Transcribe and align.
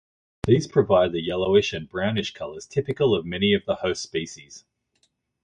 These 0.47 0.65
provide 0.65 1.11
the 1.11 1.21
yellowish 1.21 1.73
and 1.73 1.87
brownish 1.87 2.33
colours 2.33 2.65
typical 2.65 3.13
of 3.13 3.23
many 3.23 3.53
of 3.53 3.65
the 3.65 3.75
host 3.75 4.01
species. 4.01 4.65